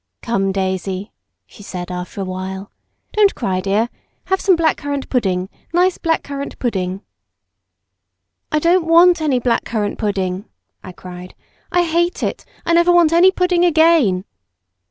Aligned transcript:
"Come, 0.23 0.51
Daisy," 0.51 1.11
she 1.45 1.61
said 1.61 1.91
after 1.91 2.21
a 2.21 2.25
while 2.25 2.71
"Don't 3.13 3.35
cry, 3.35 3.61
dear. 3.61 3.87
Have 4.23 4.41
some 4.41 4.55
black 4.55 4.75
currant 4.77 5.09
pudding—nice 5.09 5.99
black 5.99 6.23
currant 6.23 6.57
pudding." 6.57 7.01
"I 8.51 8.57
don't 8.57 8.87
want 8.87 9.21
any 9.21 9.37
black 9.37 9.63
currant 9.63 9.99
pudding!" 9.99 10.45
I 10.83 10.91
cried. 10.91 11.35
"I 11.71 11.83
hate 11.83 12.23
it! 12.23 12.45
I 12.65 12.73
never 12.73 12.91
want 12.91 13.13
any 13.13 13.29
pudding 13.29 13.63
again!" 13.63 14.25